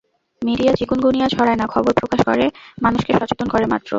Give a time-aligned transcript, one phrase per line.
[0.41, 2.45] Media chikungunya ছড়ায় না, খবর প্রকাশ করে
[2.81, 3.89] মানুষকে সচেতন করে মাত্র।